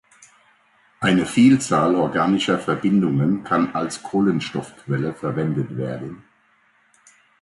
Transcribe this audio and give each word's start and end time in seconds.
Eine 0.99 1.27
Vielzahl 1.27 1.93
organischer 1.93 2.57
Verbindungen 2.57 3.43
kann 3.43 3.75
als 3.75 4.01
Kohlenstoffquelle 4.01 5.13
verwendet 5.13 5.77
werden. 5.77 6.23